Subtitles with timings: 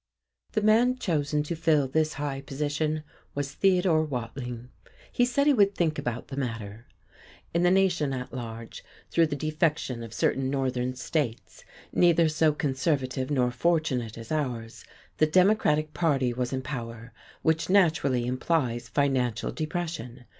[0.53, 3.03] The man chosen to fill this high position
[3.35, 4.69] was Theodore Watling.
[5.11, 6.87] He said he would think about the matter.
[7.53, 13.29] In the nation at large, through the defection of certain Northern states neither so conservative
[13.29, 14.83] nor fortunate as ours,
[15.17, 17.13] the Democratic party was in power,
[17.43, 20.25] which naturally implies financial depression.